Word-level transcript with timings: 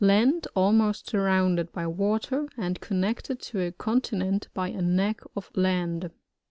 Land 0.03 0.47
almost 0.55 1.07
surrounded 1.11 1.71
by 1.71 1.85
water, 1.85 2.49
and 2.57 2.81
connected 2.81 3.39
to 3.41 3.59
a 3.61 3.71
continent 3.71 4.47
by 4.51 4.69
a 4.69 4.81
neck 4.81 5.21
of 5.35 5.51
land. 5.53 6.09